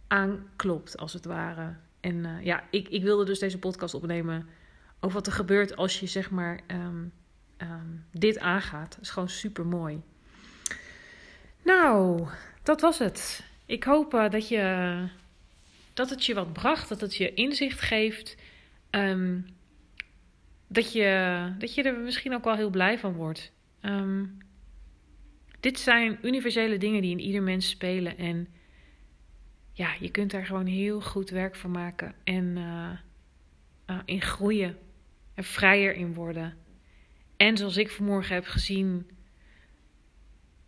aanklopt, 0.07 0.99
als 0.99 1.13
het 1.13 1.25
ware. 1.25 1.75
En 2.01 2.15
uh, 2.15 2.45
ja, 2.45 2.63
ik, 2.71 2.89
ik 2.89 3.03
wilde 3.03 3.25
dus 3.25 3.39
deze 3.39 3.59
podcast 3.59 3.95
opnemen 3.95 4.49
over 5.01 5.17
wat 5.17 5.27
er 5.27 5.33
gebeurt 5.33 5.77
als 5.77 6.01
je 6.01 6.07
zeg 6.07 6.31
maar 6.31 6.61
um, 6.67 7.13
um, 7.59 8.05
dit 8.13 8.39
aangaat. 8.39 8.91
Dat 8.91 9.01
is 9.01 9.11
gewoon 9.11 9.29
super 9.29 9.67
mooi. 9.67 10.01
Nou, 11.63 12.27
dat 12.63 12.81
was 12.81 12.99
het. 12.99 13.45
Ik 13.67 13.85
hoop 13.85 14.11
dat, 14.11 14.49
je, 14.49 15.07
dat 15.95 16.11
het 16.11 16.25
je 16.25 16.35
wat 16.35 16.53
bracht, 16.53 16.89
dat 16.89 17.01
het 17.01 17.17
je 17.17 17.35
inzicht 17.35 17.81
geeft. 17.81 18.37
Um, 18.91 19.47
dat, 20.67 20.93
je, 20.93 21.53
dat 21.59 21.75
je 21.75 21.83
er 21.83 21.99
misschien 21.99 22.35
ook 22.35 22.45
wel 22.45 22.57
heel 22.57 22.71
blij 22.71 22.99
van 22.99 23.13
wordt. 23.13 23.53
Dit 25.61 25.79
zijn 25.79 26.19
universele 26.23 26.79
dingen 26.79 27.03
die 27.03 27.11
in 27.11 27.21
ieder 27.21 27.43
mens 27.43 27.69
spelen. 27.69 28.19
En 28.19 28.49
ja, 29.73 29.95
je 30.01 30.11
kunt 30.11 30.31
daar 30.31 30.47
gewoon 30.47 30.67
heel 30.67 31.01
goed 31.01 31.31
werk 31.31 31.57
van 31.57 31.71
maken 31.71 32.15
en 32.25 32.45
uh, 32.57 32.91
uh, 33.87 33.99
in 34.05 34.23
groeien 34.23 34.77
en 35.35 35.45
vrijer 35.45 35.95
in 35.95 36.15
worden. 36.15 36.57
En 37.37 37.57
zoals 37.57 37.77
ik 37.77 37.91
vanmorgen 37.91 38.35
heb 38.35 38.45
gezien, 38.47 39.11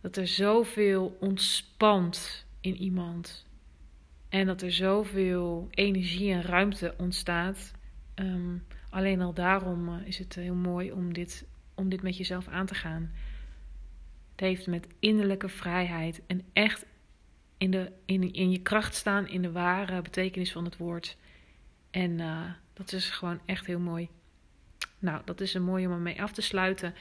dat 0.01 0.17
er 0.17 0.27
zoveel 0.27 1.17
ontspant 1.21 2.47
in 2.61 2.77
iemand. 2.77 3.47
En 4.29 4.47
dat 4.47 4.63
er 4.63 4.73
zoveel 4.73 5.69
energie 5.71 6.33
en 6.33 6.43
ruimte 6.43 6.95
ontstaat. 6.99 7.73
Um, 8.15 8.65
alleen 8.91 9.21
al 9.21 9.35
daarom 9.35 9.89
uh, 9.89 10.07
is 10.07 10.19
het 10.19 10.35
heel 10.35 10.55
mooi 10.55 10.93
om 10.93 11.13
dit, 11.13 11.45
om 11.75 11.89
dit 11.89 12.03
met 12.03 12.17
jezelf 12.17 12.49
aan 12.49 12.67
te 12.67 12.75
gaan. 12.75 13.13
Het 14.31 14.41
heeft 14.41 14.67
met 14.67 14.87
innerlijke 14.99 15.49
vrijheid 15.49 16.23
en 16.27 16.43
echt 16.53 16.87
in, 17.59 17.71
de, 17.71 17.93
in, 18.05 18.33
in 18.33 18.51
je 18.51 18.63
kracht 18.63 18.95
staan, 18.95 19.29
in 19.29 19.43
de 19.43 19.53
ware 19.53 20.03
betekenis 20.03 20.53
van 20.53 20.65
het 20.65 20.77
woord. 20.77 21.17
En 21.91 22.19
uh, 22.19 22.51
dat 22.73 22.93
is 22.93 23.11
gewoon 23.11 23.41
echt 23.45 23.67
heel 23.67 23.79
mooi. 23.79 24.09
Nou, 24.99 25.23
dat 25.25 25.41
is 25.41 25.55
een 25.55 25.63
mooie 25.63 25.89
om 25.89 26.03
mee 26.03 26.23
af 26.23 26.33
te 26.33 26.43
sluiten. 26.43 26.95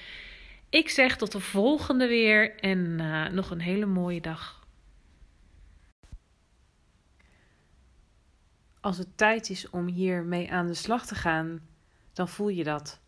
Ik 0.70 0.90
zeg 0.90 1.18
tot 1.18 1.32
de 1.32 1.40
volgende 1.40 2.08
weer 2.08 2.60
en 2.60 2.78
uh, 2.78 3.28
nog 3.28 3.52
een 3.52 3.62
hele 3.62 3.86
mooie 3.86 4.22
dag. 4.22 4.68
Als 8.80 8.98
het 8.98 9.18
tijd 9.18 9.50
is 9.50 9.70
om 9.70 9.88
hiermee 9.88 10.52
aan 10.52 10.68
de 10.68 10.74
slag 10.74 11.06
te 11.06 11.16
gaan, 11.16 11.68
dan 12.14 12.28
voel 12.28 12.50
je 12.50 12.64
dat. 12.64 13.00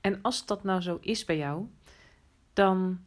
En 0.00 0.22
als 0.22 0.46
dat 0.46 0.64
nou 0.64 0.80
zo 0.80 0.98
is 1.00 1.24
bij 1.24 1.36
jou, 1.36 1.66
dan 2.52 3.00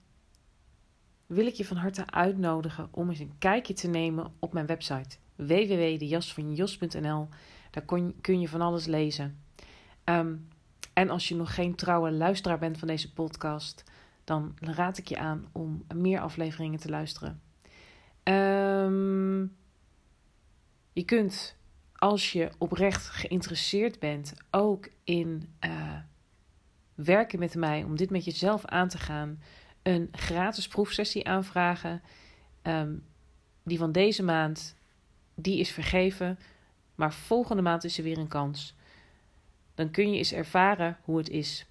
wil 1.25 1.45
ik 1.45 1.53
je 1.53 1.65
van 1.65 1.77
harte 1.77 2.09
uitnodigen 2.09 2.87
om 2.91 3.09
eens 3.09 3.19
een 3.19 3.35
kijkje 3.39 3.73
te 3.73 3.87
nemen 3.87 4.33
op 4.39 4.53
mijn 4.53 4.65
website 4.65 5.17
www.dejasvanjos.nl. 5.35 7.27
Daar 7.71 7.83
kun, 7.85 8.15
kun 8.21 8.39
je 8.39 8.47
van 8.47 8.61
alles 8.61 8.85
lezen. 8.85 9.41
Um, 10.05 10.47
en 10.93 11.09
als 11.09 11.27
je 11.27 11.35
nog 11.35 11.53
geen 11.55 11.75
trouwe 11.75 12.11
luisteraar 12.11 12.59
bent 12.59 12.77
van 12.77 12.87
deze 12.87 13.13
podcast, 13.13 13.83
dan 14.23 14.55
raad 14.59 14.97
ik 14.97 15.07
je 15.07 15.17
aan 15.17 15.47
om 15.51 15.83
meer 15.93 16.19
afleveringen 16.19 16.79
te 16.79 16.89
luisteren. 16.89 17.41
Um, 18.23 19.55
je 20.93 21.03
kunt, 21.05 21.55
als 21.95 22.31
je 22.31 22.49
oprecht 22.57 23.09
geïnteresseerd 23.09 23.99
bent, 23.99 24.33
ook 24.51 24.89
in 25.03 25.53
uh, 25.65 25.82
werken 26.95 27.39
met 27.39 27.55
mij 27.55 27.83
om 27.83 27.95
dit 27.95 28.09
met 28.09 28.25
jezelf 28.25 28.65
aan 28.65 28.87
te 28.87 28.97
gaan 28.97 29.39
een 29.83 30.07
gratis 30.11 30.67
proefsessie 30.67 31.27
aanvragen. 31.27 32.01
Um, 32.63 33.05
die 33.63 33.77
van 33.77 33.91
deze 33.91 34.23
maand, 34.23 34.75
die 35.35 35.59
is 35.59 35.71
vergeven. 35.71 36.39
Maar 36.95 37.13
volgende 37.13 37.61
maand 37.61 37.83
is 37.83 37.97
er 37.97 38.03
weer 38.03 38.17
een 38.17 38.27
kans. 38.27 38.75
Dan 39.75 39.91
kun 39.91 40.11
je 40.11 40.17
eens 40.17 40.33
ervaren 40.33 40.97
hoe 41.03 41.17
het 41.17 41.29
is. 41.29 41.65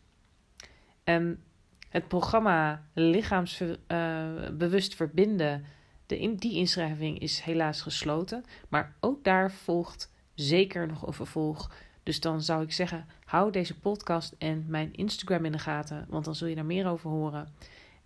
Um, 1.05 1.43
het 1.89 2.09
programma 2.09 2.87
Lichaamsbewust 2.93 4.91
uh, 4.91 4.97
Verbinden, 4.97 5.65
de 6.07 6.35
die 6.39 6.57
inschrijving 6.57 7.19
is 7.19 7.41
helaas 7.41 7.81
gesloten. 7.81 8.45
Maar 8.69 8.97
ook 9.01 9.25
daar 9.25 9.53
volgt 9.53 10.13
zeker 10.35 10.87
nog 10.87 11.07
een 11.07 11.13
vervolg. 11.13 11.75
Dus 12.03 12.21
dan 12.21 12.43
zou 12.43 12.63
ik 12.63 12.73
zeggen, 12.73 13.07
hou 13.25 13.53
deze 13.53 13.79
podcast 13.79 14.35
en 14.39 14.65
mijn 14.69 14.95
Instagram 14.95 15.45
in 15.45 15.53
de 15.53 15.59
gaten, 15.59 16.07
want 16.09 16.25
dan 16.25 16.35
zul 16.35 16.49
je 16.49 16.55
daar 16.55 16.65
meer 16.65 16.89
over 16.89 17.11
horen. 17.11 17.49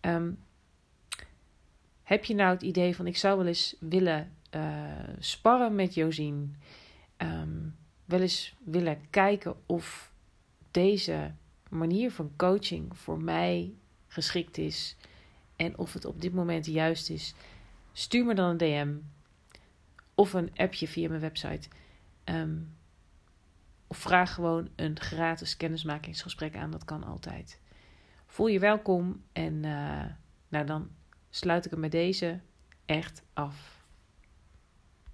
Um, 0.01 0.39
heb 2.03 2.25
je 2.25 2.35
nou 2.35 2.53
het 2.53 2.63
idee 2.63 2.97
van 2.97 3.07
ik 3.07 3.17
zou 3.17 3.37
wel 3.37 3.47
eens 3.47 3.77
willen 3.81 4.33
uh, 4.51 4.85
sparren 5.19 5.75
met 5.75 5.95
Josien? 5.95 6.57
Um, 7.17 7.77
wel 8.05 8.21
eens 8.21 8.55
willen 8.65 9.01
kijken 9.11 9.57
of 9.67 10.13
deze 10.71 11.33
manier 11.69 12.11
van 12.11 12.33
coaching 12.37 12.99
voor 12.99 13.21
mij 13.21 13.73
geschikt 14.07 14.59
is 14.59 14.97
en 15.57 15.79
of 15.79 15.93
het 15.93 16.05
op 16.05 16.21
dit 16.21 16.35
moment 16.35 16.67
juist 16.67 17.11
is. 17.11 17.35
Stuur 17.93 18.25
me 18.25 18.35
dan 18.35 18.51
een 18.51 18.57
DM 18.57 18.95
of 20.15 20.33
een 20.33 20.51
appje 20.57 20.89
via 20.89 21.09
mijn 21.09 21.21
website. 21.21 21.69
Um, 22.25 22.76
of 23.87 23.97
vraag 23.97 24.35
gewoon 24.35 24.69
een 24.77 25.01
gratis 25.01 25.57
kennismakingsgesprek 25.57 26.57
aan. 26.57 26.71
Dat 26.71 26.85
kan 26.85 27.05
altijd. 27.05 27.61
Voel 28.27 28.47
je 28.47 28.59
welkom 28.59 29.23
en 29.33 29.55
uh, 29.65 30.05
nou 30.49 30.67
dan 30.67 30.91
sluit 31.31 31.65
ik 31.65 31.71
hem 31.71 31.81
met 31.81 31.91
deze 31.91 32.41
echt 32.85 33.23
af. 33.33 33.76